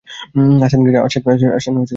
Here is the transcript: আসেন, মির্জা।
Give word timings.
আসেন, 0.65 0.79
মির্জা। 0.83 0.99